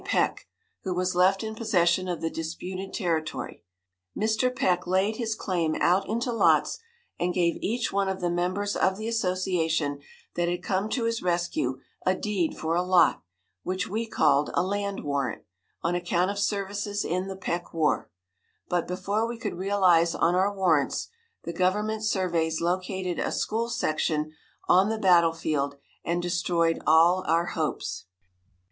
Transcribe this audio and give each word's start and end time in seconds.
Peck, 0.03 0.47
who 0.83 0.95
was 0.95 1.13
left 1.13 1.43
in 1.43 1.53
possession 1.53 2.07
of 2.07 2.21
the 2.21 2.31
disputed 2.31 2.91
territory. 2.91 3.63
Mr. 4.17 4.49
Peck 4.49 4.87
laid 4.87 5.17
his 5.17 5.35
claim 5.35 5.75
out 5.79 6.09
into 6.09 6.31
lots, 6.31 6.79
and 7.19 7.35
gave 7.35 7.59
each 7.61 7.91
one 7.93 8.09
of 8.09 8.19
the 8.19 8.31
members 8.31 8.75
of 8.75 8.97
the 8.97 9.07
association 9.07 9.99
that 10.33 10.49
had 10.49 10.63
come 10.63 10.89
to 10.89 11.03
his 11.03 11.21
rescue 11.21 11.79
a 12.03 12.15
deed 12.15 12.57
for 12.57 12.73
a 12.75 12.81
lot, 12.81 13.21
which 13.61 13.87
we 13.87 14.07
called 14.07 14.49
a 14.55 14.63
"land 14.63 15.03
warrant," 15.03 15.43
on 15.83 15.93
account 15.93 16.31
of 16.31 16.39
services 16.39 17.05
in 17.05 17.27
the 17.27 17.37
Peck 17.37 17.71
war; 17.71 18.09
but 18.67 18.87
before 18.87 19.27
we 19.27 19.37
could 19.37 19.53
realize 19.53 20.15
on 20.15 20.33
our 20.33 20.51
warrants, 20.51 21.09
the 21.43 21.53
government 21.53 22.03
surveys 22.03 22.59
located 22.59 23.19
a 23.19 23.31
school 23.31 23.69
section 23.69 24.33
on 24.67 24.89
the 24.89 24.97
battle 24.97 25.31
field, 25.33 25.75
and 26.03 26.23
destroyed 26.23 26.81
all 26.87 27.23
our 27.27 27.45
hopes. 27.53 28.05